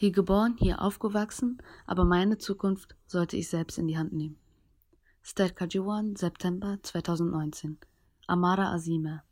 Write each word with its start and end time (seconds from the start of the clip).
Hier 0.00 0.12
geboren, 0.12 0.54
hier 0.60 0.80
aufgewachsen, 0.80 1.58
aber 1.84 2.04
meine 2.04 2.38
Zukunft 2.38 2.94
sollte 3.04 3.36
ich 3.36 3.48
selbst 3.48 3.78
in 3.78 3.88
die 3.88 3.98
Hand 3.98 4.12
nehmen. 4.12 4.38
Sterkajuan, 5.22 6.14
September 6.14 6.78
2019. 6.80 7.78
Amara 8.28 8.72
Azime. 8.72 9.24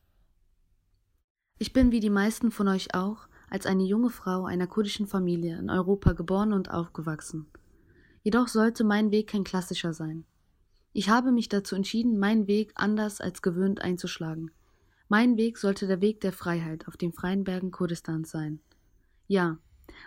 Ich 1.58 1.72
bin 1.72 1.92
wie 1.92 2.00
die 2.00 2.10
meisten 2.10 2.50
von 2.50 2.66
euch 2.66 2.96
auch 2.96 3.28
als 3.48 3.64
eine 3.64 3.84
junge 3.84 4.10
Frau 4.10 4.44
einer 4.44 4.66
kurdischen 4.66 5.06
Familie 5.06 5.56
in 5.56 5.70
Europa 5.70 6.14
geboren 6.14 6.52
und 6.52 6.68
aufgewachsen. 6.68 7.46
Jedoch 8.24 8.48
sollte 8.48 8.82
mein 8.82 9.12
Weg 9.12 9.28
kein 9.28 9.44
klassischer 9.44 9.94
sein. 9.94 10.24
Ich 10.92 11.08
habe 11.08 11.30
mich 11.30 11.48
dazu 11.48 11.76
entschieden, 11.76 12.18
meinen 12.18 12.48
Weg 12.48 12.72
anders 12.74 13.20
als 13.20 13.40
gewöhnt 13.40 13.82
einzuschlagen. 13.82 14.50
Mein 15.06 15.36
Weg 15.36 15.58
sollte 15.58 15.86
der 15.86 16.00
Weg 16.00 16.22
der 16.22 16.32
Freiheit 16.32 16.88
auf 16.88 16.96
den 16.96 17.12
freien 17.12 17.44
Bergen 17.44 17.70
Kurdistans 17.70 18.32
sein. 18.32 18.58
Ja, 19.28 19.58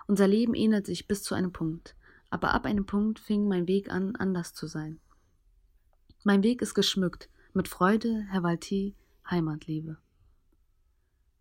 unser 0.07 0.27
Leben 0.27 0.53
ähnelt 0.53 0.85
sich 0.85 1.07
bis 1.07 1.23
zu 1.23 1.35
einem 1.35 1.51
Punkt, 1.51 1.95
aber 2.29 2.53
ab 2.53 2.65
einem 2.65 2.85
Punkt 2.85 3.19
fing 3.19 3.47
mein 3.47 3.67
Weg 3.67 3.91
an, 3.91 4.15
anders 4.15 4.53
zu 4.53 4.67
sein. 4.67 4.99
Mein 6.23 6.43
Weg 6.43 6.61
ist 6.61 6.73
geschmückt 6.73 7.29
mit 7.53 7.67
Freude, 7.67 8.25
Hervaltie, 8.29 8.95
Heimatliebe. 9.29 9.97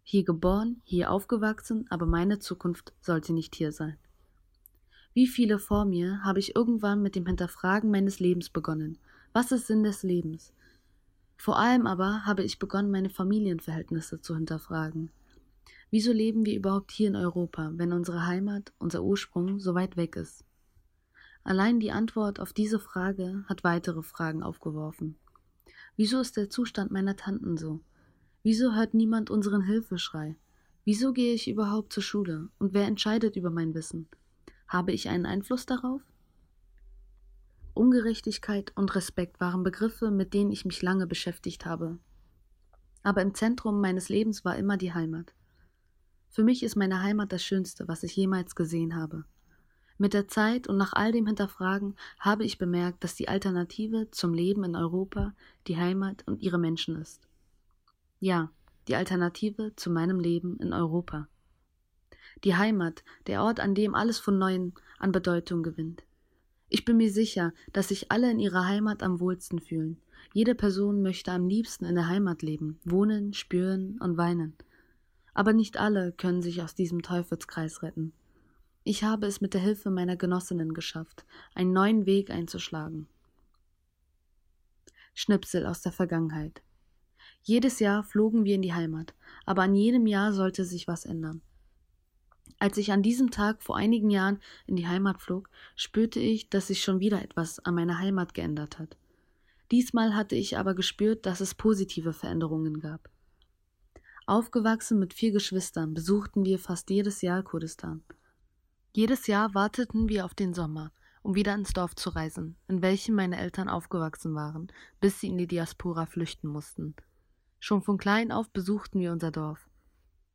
Hier 0.02 0.24
geboren, 0.24 0.80
hier 0.84 1.10
aufgewachsen, 1.10 1.84
aber 1.90 2.06
meine 2.06 2.38
Zukunft 2.38 2.94
sollte 3.00 3.32
nicht 3.32 3.54
hier 3.54 3.72
sein. 3.72 3.98
Wie 5.12 5.26
viele 5.26 5.58
vor 5.58 5.84
mir 5.84 6.22
habe 6.24 6.38
ich 6.38 6.54
irgendwann 6.54 7.02
mit 7.02 7.14
dem 7.16 7.26
Hinterfragen 7.26 7.90
meines 7.90 8.20
Lebens 8.20 8.50
begonnen. 8.50 8.98
Was 9.32 9.52
ist 9.52 9.66
Sinn 9.66 9.82
des 9.82 10.02
Lebens? 10.02 10.52
Vor 11.36 11.58
allem 11.58 11.86
aber 11.86 12.24
habe 12.24 12.42
ich 12.42 12.58
begonnen, 12.58 12.90
meine 12.90 13.10
Familienverhältnisse 13.10 14.20
zu 14.20 14.34
hinterfragen. 14.34 15.10
Wieso 15.90 16.12
leben 16.12 16.44
wir 16.44 16.56
überhaupt 16.56 16.92
hier 16.92 17.08
in 17.08 17.16
Europa, 17.16 17.70
wenn 17.74 17.92
unsere 17.92 18.26
Heimat, 18.26 18.72
unser 18.78 19.02
Ursprung 19.02 19.58
so 19.58 19.74
weit 19.74 19.96
weg 19.96 20.16
ist? 20.16 20.44
Allein 21.44 21.80
die 21.80 21.92
Antwort 21.92 22.40
auf 22.40 22.52
diese 22.52 22.78
Frage 22.78 23.44
hat 23.46 23.64
weitere 23.64 24.02
Fragen 24.02 24.42
aufgeworfen. 24.42 25.16
Wieso 25.96 26.20
ist 26.20 26.36
der 26.36 26.50
Zustand 26.50 26.90
meiner 26.90 27.16
Tanten 27.16 27.56
so? 27.56 27.80
Wieso 28.42 28.74
hört 28.74 28.92
niemand 28.92 29.30
unseren 29.30 29.62
Hilfeschrei? 29.62 30.36
Wieso 30.84 31.12
gehe 31.12 31.34
ich 31.34 31.48
überhaupt 31.48 31.92
zur 31.92 32.02
Schule? 32.02 32.48
Und 32.58 32.74
wer 32.74 32.86
entscheidet 32.86 33.36
über 33.36 33.50
mein 33.50 33.74
Wissen? 33.74 34.08
Habe 34.68 34.92
ich 34.92 35.08
einen 35.08 35.26
Einfluss 35.26 35.64
darauf? 35.64 36.02
Ungerechtigkeit 37.72 38.72
und 38.76 38.94
Respekt 38.94 39.40
waren 39.40 39.62
Begriffe, 39.62 40.10
mit 40.10 40.34
denen 40.34 40.50
ich 40.50 40.64
mich 40.64 40.82
lange 40.82 41.06
beschäftigt 41.06 41.64
habe. 41.64 41.98
Aber 43.02 43.22
im 43.22 43.34
Zentrum 43.34 43.80
meines 43.80 44.08
Lebens 44.08 44.44
war 44.44 44.56
immer 44.56 44.76
die 44.76 44.92
Heimat. 44.92 45.32
Für 46.30 46.44
mich 46.44 46.62
ist 46.62 46.76
meine 46.76 47.02
Heimat 47.02 47.32
das 47.32 47.42
Schönste, 47.42 47.88
was 47.88 48.02
ich 48.02 48.14
jemals 48.14 48.54
gesehen 48.54 48.94
habe. 48.94 49.24
Mit 49.96 50.14
der 50.14 50.28
Zeit 50.28 50.68
und 50.68 50.76
nach 50.76 50.92
all 50.92 51.10
dem 51.10 51.26
Hinterfragen 51.26 51.96
habe 52.20 52.44
ich 52.44 52.58
bemerkt, 52.58 53.02
dass 53.02 53.16
die 53.16 53.28
Alternative 53.28 54.08
zum 54.12 54.32
Leben 54.32 54.62
in 54.62 54.76
Europa 54.76 55.34
die 55.66 55.76
Heimat 55.76 56.22
und 56.26 56.40
ihre 56.40 56.58
Menschen 56.58 56.96
ist. 56.96 57.26
Ja, 58.20 58.52
die 58.86 58.94
Alternative 58.94 59.72
zu 59.74 59.90
meinem 59.90 60.20
Leben 60.20 60.56
in 60.58 60.72
Europa. 60.72 61.26
Die 62.44 62.54
Heimat, 62.54 63.02
der 63.26 63.42
Ort, 63.42 63.58
an 63.58 63.74
dem 63.74 63.96
alles 63.96 64.20
von 64.20 64.38
neuem 64.38 64.72
an 65.00 65.10
Bedeutung 65.10 65.64
gewinnt. 65.64 66.04
Ich 66.68 66.84
bin 66.84 66.98
mir 66.98 67.10
sicher, 67.10 67.52
dass 67.72 67.88
sich 67.88 68.12
alle 68.12 68.30
in 68.30 68.38
ihrer 68.38 68.66
Heimat 68.66 69.02
am 69.02 69.18
wohlsten 69.18 69.58
fühlen. 69.58 70.00
Jede 70.32 70.54
Person 70.54 71.02
möchte 71.02 71.32
am 71.32 71.48
liebsten 71.48 71.86
in 71.86 71.96
der 71.96 72.06
Heimat 72.06 72.42
leben, 72.42 72.78
wohnen, 72.84 73.32
spüren 73.32 73.98
und 74.00 74.16
weinen 74.16 74.54
aber 75.38 75.52
nicht 75.52 75.76
alle 75.76 76.10
können 76.10 76.42
sich 76.42 76.62
aus 76.62 76.74
diesem 76.74 77.00
Teufelskreis 77.00 77.84
retten. 77.84 78.12
Ich 78.82 79.04
habe 79.04 79.24
es 79.28 79.40
mit 79.40 79.54
der 79.54 79.60
Hilfe 79.60 79.88
meiner 79.88 80.16
Genossinnen 80.16 80.74
geschafft, 80.74 81.24
einen 81.54 81.72
neuen 81.72 82.06
Weg 82.06 82.28
einzuschlagen. 82.28 83.06
Schnipsel 85.14 85.64
aus 85.64 85.80
der 85.80 85.92
Vergangenheit. 85.92 86.60
Jedes 87.44 87.78
Jahr 87.78 88.02
flogen 88.02 88.44
wir 88.44 88.56
in 88.56 88.62
die 88.62 88.74
Heimat, 88.74 89.14
aber 89.46 89.62
an 89.62 89.76
jedem 89.76 90.08
Jahr 90.08 90.32
sollte 90.32 90.64
sich 90.64 90.88
was 90.88 91.04
ändern. 91.04 91.40
Als 92.58 92.76
ich 92.76 92.90
an 92.90 93.04
diesem 93.04 93.30
Tag 93.30 93.62
vor 93.62 93.76
einigen 93.76 94.10
Jahren 94.10 94.40
in 94.66 94.74
die 94.74 94.88
Heimat 94.88 95.20
flog, 95.20 95.48
spürte 95.76 96.18
ich, 96.18 96.50
dass 96.50 96.66
sich 96.66 96.82
schon 96.82 96.98
wieder 96.98 97.22
etwas 97.22 97.60
an 97.60 97.76
meiner 97.76 98.00
Heimat 98.00 98.34
geändert 98.34 98.80
hat. 98.80 98.96
Diesmal 99.70 100.16
hatte 100.16 100.34
ich 100.34 100.58
aber 100.58 100.74
gespürt, 100.74 101.26
dass 101.26 101.40
es 101.40 101.54
positive 101.54 102.12
Veränderungen 102.12 102.80
gab. 102.80 103.08
Aufgewachsen 104.28 104.98
mit 104.98 105.14
vier 105.14 105.32
Geschwistern 105.32 105.94
besuchten 105.94 106.44
wir 106.44 106.58
fast 106.58 106.90
jedes 106.90 107.22
Jahr 107.22 107.42
Kurdistan. 107.42 108.02
Jedes 108.92 109.26
Jahr 109.26 109.54
warteten 109.54 110.10
wir 110.10 110.26
auf 110.26 110.34
den 110.34 110.52
Sommer, 110.52 110.92
um 111.22 111.34
wieder 111.34 111.54
ins 111.54 111.72
Dorf 111.72 111.94
zu 111.94 112.10
reisen, 112.10 112.54
in 112.68 112.82
welchem 112.82 113.14
meine 113.14 113.38
Eltern 113.38 113.70
aufgewachsen 113.70 114.34
waren, 114.34 114.70
bis 115.00 115.18
sie 115.18 115.28
in 115.28 115.38
die 115.38 115.46
Diaspora 115.46 116.04
flüchten 116.04 116.46
mussten. 116.46 116.94
Schon 117.58 117.80
von 117.80 117.96
klein 117.96 118.30
auf 118.30 118.50
besuchten 118.50 119.00
wir 119.00 119.12
unser 119.12 119.30
Dorf. 119.30 119.66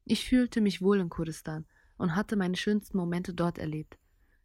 Ich 0.06 0.28
fühlte 0.28 0.60
mich 0.60 0.82
wohl 0.82 1.00
in 1.00 1.10
Kurdistan 1.10 1.68
und 1.98 2.16
hatte 2.16 2.36
meine 2.36 2.58
schönsten 2.58 2.98
Momente 2.98 3.36
dort 3.36 3.60
erlebt. 3.60 4.00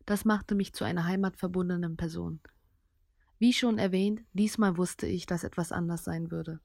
Das 0.04 0.26
machte 0.26 0.56
mich 0.56 0.74
zu 0.74 0.84
einer 0.84 1.06
heimatverbundenen 1.06 1.96
Person. 1.96 2.40
Wie 3.38 3.54
schon 3.54 3.78
erwähnt, 3.78 4.20
diesmal 4.34 4.76
wusste 4.76 5.06
ich, 5.06 5.24
dass 5.24 5.42
etwas 5.42 5.72
anders 5.72 6.04
sein 6.04 6.30
würde. 6.30 6.60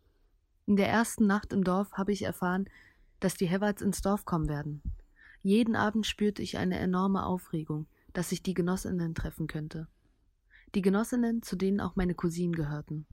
In 0.66 0.78
der 0.78 0.88
ersten 0.88 1.28
Nacht 1.28 1.52
im 1.52 1.64
Dorf 1.64 1.92
habe 1.94 2.14
ich 2.14 2.24
erfahren, 2.24 2.70
dass 3.20 3.36
die 3.36 3.48
Hewards 3.48 3.82
ins 3.82 4.02
Dorf 4.02 4.24
kommen 4.24 4.48
werden. 4.48 4.82
Jeden 5.42 5.76
Abend 5.76 6.08
spürte 6.08 6.42
ich 6.42 6.58
eine 6.58 6.80
enorme 6.80 7.26
Aufregung, 7.26 7.88
dass 8.14 8.32
ich 8.32 8.44
die 8.44 8.54
Genossinnen 8.54 9.14
treffen 9.14 9.48
könnte. 9.48 9.88
Die 10.74 10.82
Genossinnen, 10.82 11.42
zu 11.42 11.58
denen 11.58 11.82
auch 11.82 11.98
meine 11.98 12.16
Cousinen 12.16 12.56
gehörten. 12.56 13.06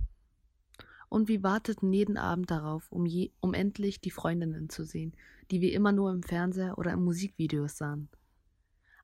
Und 1.08 1.26
wir 1.26 1.42
warteten 1.42 1.92
jeden 1.92 2.16
Abend 2.16 2.52
darauf, 2.52 2.90
um, 2.92 3.04
je, 3.04 3.32
um 3.40 3.52
endlich 3.52 4.00
die 4.00 4.12
Freundinnen 4.12 4.68
zu 4.68 4.84
sehen, 4.84 5.12
die 5.50 5.60
wir 5.60 5.72
immer 5.72 5.90
nur 5.90 6.12
im 6.12 6.22
Fernseher 6.22 6.78
oder 6.78 6.92
in 6.92 7.02
Musikvideos 7.02 7.76
sahen. 7.76 8.08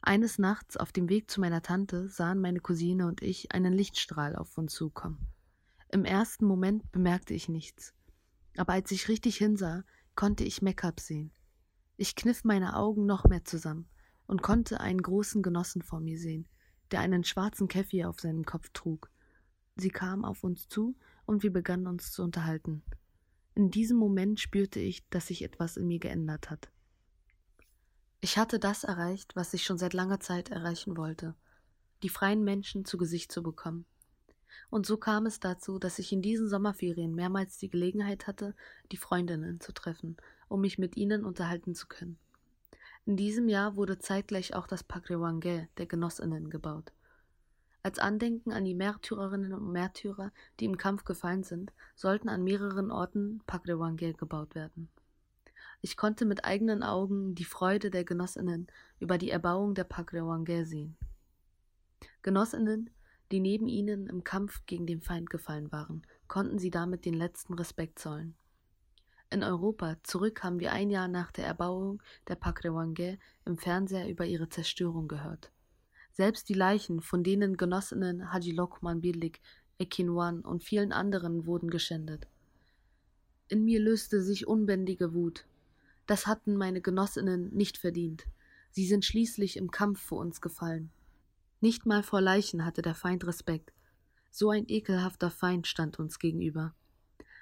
Eines 0.03 0.39
Nachts 0.39 0.77
auf 0.77 0.93
dem 0.93 1.09
Weg 1.09 1.29
zu 1.29 1.41
meiner 1.41 1.63
Tante 1.63 2.07
sahen 2.07 2.41
meine 2.41 2.61
Cousine 2.61 3.09
und 3.09 3.23
ich 3.23 3.51
einen 3.51 3.73
Lichtstrahl 3.73 4.37
auf 4.37 4.57
uns 4.57 4.73
zukommen. 4.73 5.19
Im 5.89 6.05
ersten 6.05 6.47
Moment 6.47 6.93
bemerkte 6.93 7.35
ich 7.35 7.49
nichts, 7.49 7.93
aber 8.59 8.75
als 8.75 8.91
ich 8.91 9.09
richtig 9.09 9.37
hinsah, 9.37 9.85
konnte 10.15 10.45
ich 10.45 10.63
Make-up 10.63 11.01
sehen. 11.01 11.33
Ich 11.97 12.15
kniff 12.15 12.45
meine 12.45 12.77
Augen 12.77 13.07
noch 13.07 13.25
mehr 13.25 13.45
zusammen 13.45 13.89
und 14.27 14.43
konnte 14.43 14.81
einen 14.81 15.01
großen 15.01 15.43
Genossen 15.43 15.83
vor 15.83 16.01
mir 16.01 16.19
sehen, 16.19 16.49
der 16.91 17.01
einen 17.01 17.25
schwarzen 17.25 17.69
Käffi 17.69 18.05
auf 18.05 18.21
seinem 18.21 18.45
Kopf 18.45 18.71
trug. 18.73 19.11
Sie 19.77 19.91
kam 19.91 20.25
auf 20.25 20.45
uns 20.45 20.69
zu 20.69 20.97
und 21.27 21.43
wir 21.43 21.53
begannen 21.53 21.87
uns 21.87 22.13
zu 22.13 22.23
unterhalten. 22.23 22.83
In 23.55 23.71
diesem 23.71 23.97
Moment 23.97 24.41
spürte 24.41 24.81
ich, 24.81 25.09
dass 25.09 25.29
sich 25.29 25.43
etwas 25.43 25.77
in 25.77 25.87
mir 25.87 25.99
geändert 25.99 26.51
hat. 26.51 26.71
Ich 28.21 28.39
hatte 28.39 28.59
das 28.59 28.85
erreicht, 28.85 29.37
was 29.37 29.55
ich 29.55 29.65
schon 29.65 29.79
seit 29.79 29.93
langer 29.93 30.21
Zeit 30.21 30.51
erreichen 30.51 30.97
wollte, 30.97 31.35
die 32.03 32.09
freien 32.09 32.45
Menschen 32.45 32.85
zu 32.85 32.99
Gesicht 32.99 33.33
zu 33.33 33.43
bekommen. 33.43 33.87
Und 34.71 34.87
so 34.87 34.97
kam 34.97 35.27
es 35.27 35.41
dazu, 35.41 35.79
dass 35.79 35.99
ich 35.99 36.13
in 36.13 36.23
diesen 36.23 36.49
Sommerferien 36.49 37.15
mehrmals 37.15 37.59
die 37.59 37.69
Gelegenheit 37.69 38.27
hatte, 38.27 38.55
die 38.93 38.97
Freundinnen 38.97 39.61
zu 39.61 39.73
treffen, 39.73 40.17
um 40.49 40.61
mich 40.61 40.79
mit 40.79 40.97
ihnen 40.97 41.25
unterhalten 41.25 41.75
zu 41.75 41.87
können. 41.87 42.19
In 43.05 43.17
diesem 43.17 43.49
Jahr 43.49 43.77
wurde 43.77 43.99
zeitgleich 43.99 44.55
auch 44.55 44.67
das 44.67 44.83
Pakrewange 44.83 45.69
der 45.79 45.87
Genossinnen 45.87 46.51
gebaut. 46.51 46.93
Als 47.85 48.01
Andenken 48.01 48.51
an 48.51 48.65
die 48.65 48.75
Märtyrerinnen 48.75 49.53
und 49.53 49.71
Märtyrer, 49.71 50.33
die 50.59 50.65
im 50.65 50.77
Kampf 50.77 51.05
gefallen 51.05 51.45
sind, 51.45 51.73
sollten 51.95 52.29
an 52.29 52.43
mehreren 52.43 52.91
Orten 52.91 53.43
Pakrewange 53.47 54.13
gebaut 54.15 54.57
werden. 54.57 54.89
Ich 55.83 55.97
konnte 55.97 56.25
mit 56.25 56.45
eigenen 56.45 56.83
Augen 56.83 57.37
die 57.37 57.45
Freude 57.45 57.93
der 57.93 58.03
Genossinnen 58.03 58.67
über 58.99 59.19
die 59.19 59.31
Erbauung 59.31 59.75
der 59.75 59.85
Pakrewange 59.85 60.67
sehen. 60.67 60.97
Genossinnen, 62.23 62.91
die 63.33 63.41
neben 63.41 63.69
ihnen 63.69 64.07
im 64.07 64.25
Kampf 64.25 64.65
gegen 64.67 64.87
den 64.87 65.01
Feind 65.01 65.31
gefallen 65.31 65.73
waren, 65.73 66.03
konnten 66.29 66.59
sie 66.59 66.71
damit 66.71 67.05
den 67.05 67.15
letzten 67.15 67.55
Respekt 67.55 67.99
zollen. 67.99 68.35
In 69.31 69.43
Europa 69.43 69.97
zurück 70.05 70.45
haben 70.45 70.61
wir 70.61 70.73
ein 70.73 70.89
Jahr 70.89 71.09
nach 71.09 71.33
der 71.33 71.47
Erbauung 71.47 72.01
der 72.29 72.37
Pakrewange 72.37 73.19
im 73.45 73.59
Fernseher 73.59 74.09
über 74.09 74.25
ihre 74.25 74.49
Zerstörung 74.49 75.09
gehört. 75.09 75.51
Selbst 76.13 76.49
die 76.49 76.55
Leichen, 76.55 77.01
von 77.01 77.25
denen 77.25 77.57
Genossinnen 77.57 78.33
Haji 78.33 78.53
Lokman 78.53 79.01
Birlik, 79.01 79.41
Ekinwan 79.79 80.41
und 80.41 80.63
vielen 80.63 80.93
anderen 80.93 81.45
wurden 81.47 81.71
geschändet. 81.71 82.29
In 83.49 83.65
mir 83.65 83.81
löste 83.81 84.23
sich 84.23 84.47
unbändige 84.47 85.13
Wut. 85.13 85.45
Das 86.07 86.27
hatten 86.27 86.57
meine 86.57 86.81
Genossinnen 86.81 87.53
nicht 87.55 87.79
verdient. 87.79 88.27
Sie 88.71 88.87
sind 88.87 89.05
schließlich 89.05 89.57
im 89.57 89.71
Kampf 89.71 90.01
vor 90.01 90.19
uns 90.19 90.41
gefallen. 90.41 90.91
Nicht 91.67 91.85
mal 91.85 92.05
vor 92.05 92.21
Leichen 92.21 92.65
hatte 92.65 92.81
der 92.81 92.95
Feind 92.95 93.27
Respekt. 93.27 93.73
So 94.31 94.51
ein 94.51 94.69
ekelhafter 94.69 95.33
Feind 95.33 95.67
stand 95.67 95.99
uns 95.99 96.21
gegenüber. 96.21 96.77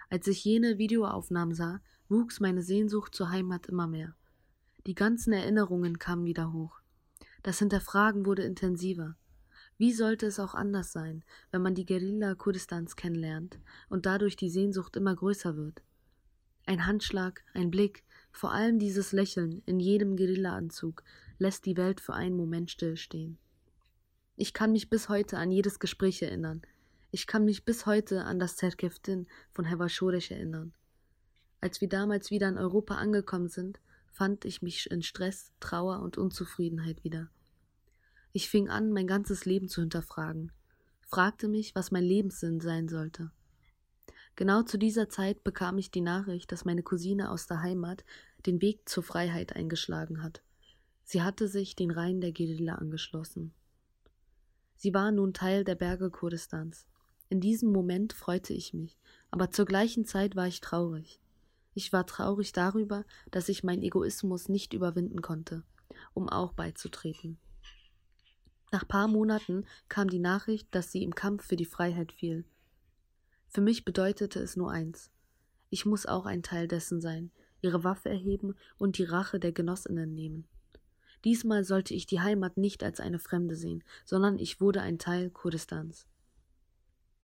Als 0.08 0.26
ich 0.28 0.42
jene 0.42 0.78
Videoaufnahmen 0.78 1.54
sah, 1.54 1.82
wuchs 2.08 2.40
meine 2.40 2.62
Sehnsucht 2.62 3.14
zur 3.14 3.28
Heimat 3.28 3.66
immer 3.66 3.86
mehr. 3.86 4.14
Die 4.86 4.94
ganzen 4.94 5.34
Erinnerungen 5.34 5.98
kamen 5.98 6.24
wieder 6.24 6.54
hoch. 6.54 6.80
Das 7.42 7.58
Hinterfragen 7.58 8.24
wurde 8.24 8.44
intensiver. 8.44 9.14
Wie 9.76 9.92
sollte 9.92 10.24
es 10.24 10.40
auch 10.40 10.54
anders 10.54 10.90
sein, 10.90 11.22
wenn 11.50 11.60
man 11.60 11.74
die 11.74 11.84
Guerilla 11.84 12.34
Kurdistans 12.34 12.96
kennenlernt 12.96 13.58
und 13.90 14.06
dadurch 14.06 14.36
die 14.36 14.48
Sehnsucht 14.48 14.96
immer 14.96 15.14
größer 15.14 15.54
wird? 15.54 15.82
Ein 16.64 16.86
Handschlag, 16.86 17.44
ein 17.52 17.70
Blick, 17.70 18.04
vor 18.32 18.52
allem 18.52 18.78
dieses 18.78 19.12
Lächeln 19.12 19.60
in 19.66 19.80
jedem 19.80 20.16
Guerilla-Anzug 20.16 21.04
lässt 21.36 21.66
die 21.66 21.76
Welt 21.76 22.00
für 22.00 22.14
einen 22.14 22.36
Moment 22.36 22.70
stillstehen. 22.70 23.38
Ich 24.36 24.52
kann 24.52 24.72
mich 24.72 24.90
bis 24.90 25.08
heute 25.08 25.38
an 25.38 25.52
jedes 25.52 25.78
Gespräch 25.78 26.20
erinnern. 26.20 26.62
Ich 27.12 27.28
kann 27.28 27.44
mich 27.44 27.64
bis 27.64 27.86
heute 27.86 28.24
an 28.24 28.40
das 28.40 28.56
Zerkeftin 28.56 29.28
von 29.52 29.64
Hevashoresh 29.64 30.32
erinnern. 30.32 30.74
Als 31.60 31.80
wir 31.80 31.88
damals 31.88 32.32
wieder 32.32 32.48
in 32.48 32.58
Europa 32.58 32.96
angekommen 32.96 33.48
sind, 33.48 33.80
fand 34.10 34.44
ich 34.44 34.60
mich 34.60 34.90
in 34.90 35.02
Stress, 35.02 35.52
Trauer 35.60 36.00
und 36.00 36.18
Unzufriedenheit 36.18 37.04
wieder. 37.04 37.30
Ich 38.32 38.48
fing 38.48 38.68
an, 38.68 38.90
mein 38.90 39.06
ganzes 39.06 39.44
Leben 39.44 39.68
zu 39.68 39.80
hinterfragen, 39.80 40.50
fragte 41.00 41.46
mich, 41.46 41.76
was 41.76 41.92
mein 41.92 42.02
Lebenssinn 42.02 42.58
sein 42.58 42.88
sollte. 42.88 43.30
Genau 44.34 44.62
zu 44.62 44.78
dieser 44.78 45.08
Zeit 45.08 45.44
bekam 45.44 45.78
ich 45.78 45.92
die 45.92 46.00
Nachricht, 46.00 46.50
dass 46.50 46.64
meine 46.64 46.82
Cousine 46.82 47.30
aus 47.30 47.46
der 47.46 47.62
Heimat 47.62 48.04
den 48.46 48.60
Weg 48.60 48.88
zur 48.88 49.04
Freiheit 49.04 49.54
eingeschlagen 49.54 50.24
hat. 50.24 50.42
Sie 51.04 51.22
hatte 51.22 51.46
sich 51.46 51.76
den 51.76 51.92
Reihen 51.92 52.20
der 52.20 52.32
Guerilla 52.32 52.74
angeschlossen. 52.74 53.54
Sie 54.84 54.92
war 54.92 55.12
nun 55.12 55.32
Teil 55.32 55.64
der 55.64 55.76
Berge 55.76 56.10
Kurdistans. 56.10 56.86
In 57.30 57.40
diesem 57.40 57.72
Moment 57.72 58.12
freute 58.12 58.52
ich 58.52 58.74
mich, 58.74 58.98
aber 59.30 59.50
zur 59.50 59.64
gleichen 59.64 60.04
Zeit 60.04 60.36
war 60.36 60.46
ich 60.46 60.60
traurig. 60.60 61.22
Ich 61.72 61.90
war 61.94 62.04
traurig 62.04 62.52
darüber, 62.52 63.06
dass 63.30 63.48
ich 63.48 63.64
meinen 63.64 63.82
Egoismus 63.82 64.50
nicht 64.50 64.74
überwinden 64.74 65.22
konnte, 65.22 65.62
um 66.12 66.28
auch 66.28 66.52
beizutreten. 66.52 67.38
Nach 68.72 68.86
paar 68.86 69.08
Monaten 69.08 69.64
kam 69.88 70.08
die 70.08 70.18
Nachricht, 70.18 70.68
dass 70.74 70.92
sie 70.92 71.02
im 71.02 71.14
Kampf 71.14 71.46
für 71.46 71.56
die 71.56 71.64
Freiheit 71.64 72.12
fiel. 72.12 72.44
Für 73.48 73.62
mich 73.62 73.86
bedeutete 73.86 74.38
es 74.38 74.54
nur 74.54 74.70
eins. 74.70 75.10
Ich 75.70 75.86
muss 75.86 76.04
auch 76.04 76.26
ein 76.26 76.42
Teil 76.42 76.68
dessen 76.68 77.00
sein, 77.00 77.30
ihre 77.62 77.84
Waffe 77.84 78.10
erheben 78.10 78.54
und 78.76 78.98
die 78.98 79.04
Rache 79.04 79.40
der 79.40 79.52
Genossinnen 79.52 80.14
nehmen. 80.14 80.46
Diesmal 81.24 81.64
sollte 81.64 81.94
ich 81.94 82.06
die 82.06 82.20
Heimat 82.20 82.56
nicht 82.58 82.84
als 82.84 83.00
eine 83.00 83.18
Fremde 83.18 83.56
sehen, 83.56 83.82
sondern 84.04 84.38
ich 84.38 84.60
wurde 84.60 84.82
ein 84.82 84.98
Teil 84.98 85.30
Kurdistans. 85.30 86.06